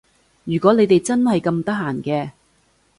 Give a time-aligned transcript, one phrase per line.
[0.45, 2.31] 如果你哋真係咁得閒嘅